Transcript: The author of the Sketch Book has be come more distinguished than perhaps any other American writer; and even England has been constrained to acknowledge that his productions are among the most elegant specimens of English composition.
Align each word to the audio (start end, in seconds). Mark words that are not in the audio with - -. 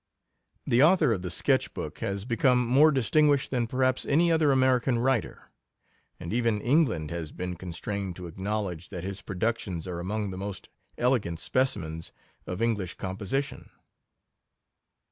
The 0.65 0.81
author 0.81 1.13
of 1.13 1.21
the 1.21 1.29
Sketch 1.29 1.75
Book 1.75 1.99
has 1.99 2.25
be 2.25 2.35
come 2.35 2.65
more 2.65 2.89
distinguished 2.89 3.51
than 3.51 3.67
perhaps 3.67 4.03
any 4.07 4.31
other 4.31 4.51
American 4.51 4.97
writer; 4.97 5.51
and 6.19 6.33
even 6.33 6.59
England 6.59 7.11
has 7.11 7.31
been 7.31 7.55
constrained 7.55 8.15
to 8.15 8.25
acknowledge 8.25 8.89
that 8.89 9.03
his 9.03 9.21
productions 9.21 9.87
are 9.87 9.99
among 9.99 10.31
the 10.31 10.39
most 10.39 10.69
elegant 10.97 11.39
specimens 11.39 12.13
of 12.47 12.63
English 12.63 12.95
composition. 12.95 13.69